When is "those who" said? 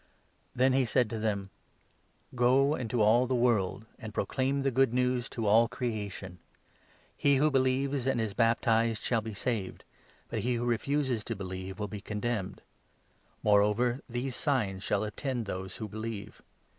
15.45-15.87